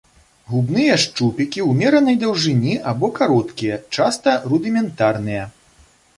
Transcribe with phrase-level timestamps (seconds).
[0.51, 5.47] Губныя шчупікі ўмеранай даўжыні або кароткія, часта рудыментарныя.